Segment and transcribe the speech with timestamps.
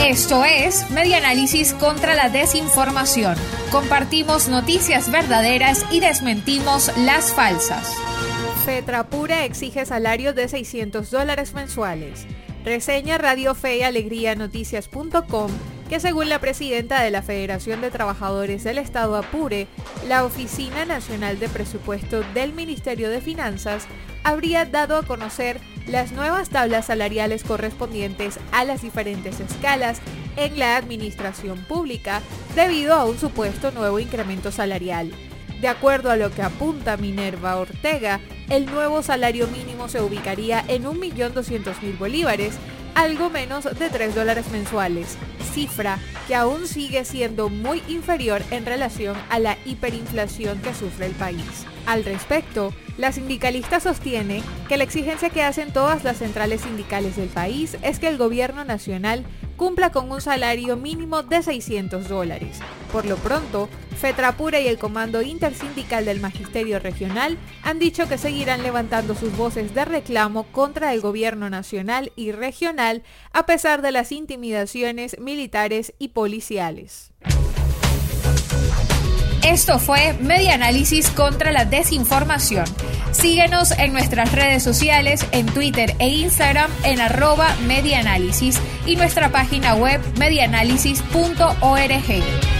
[0.00, 3.36] Esto es Media Análisis contra la Desinformación.
[3.70, 7.94] Compartimos noticias verdaderas y desmentimos las falsas.
[8.64, 12.26] Fetrapura exige salarios de 600 dólares mensuales.
[12.64, 15.50] Reseña Radio Fe y Alegría Noticias.com
[15.88, 19.66] que según la presidenta de la Federación de Trabajadores del Estado Apure,
[20.08, 23.86] la Oficina Nacional de Presupuesto del Ministerio de Finanzas
[24.22, 30.00] habría dado a conocer las nuevas tablas salariales correspondientes a las diferentes escalas
[30.36, 32.22] en la administración pública
[32.56, 35.12] debido a un supuesto nuevo incremento salarial.
[35.60, 40.84] De acuerdo a lo que apunta Minerva Ortega, el nuevo salario mínimo se ubicaría en
[40.84, 42.54] 1.200.000 bolívares,
[42.94, 45.16] algo menos de 3 dólares mensuales,
[45.52, 51.12] cifra que aún sigue siendo muy inferior en relación a la hiperinflación que sufre el
[51.12, 51.66] país.
[51.86, 57.28] Al respecto, la sindicalista sostiene que la exigencia que hacen todas las centrales sindicales del
[57.28, 59.24] país es que el gobierno nacional
[59.56, 62.58] cumpla con un salario mínimo de 600 dólares.
[62.92, 68.62] Por lo pronto, Fetrapura y el Comando Intersindical del Magisterio Regional han dicho que seguirán
[68.62, 73.02] levantando sus voces de reclamo contra el gobierno nacional y regional
[73.32, 77.12] a pesar de las intimidaciones militares y policiales.
[79.46, 82.64] Esto fue Media Análisis contra la Desinformación.
[83.14, 89.74] Síguenos en nuestras redes sociales, en Twitter e Instagram en arroba medianálisis y nuestra página
[89.74, 92.53] web medianálisis.org.